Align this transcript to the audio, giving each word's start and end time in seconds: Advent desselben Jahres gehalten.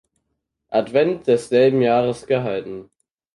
Advent 0.71 1.27
desselben 1.27 1.83
Jahres 1.83 2.25
gehalten. 2.25 2.89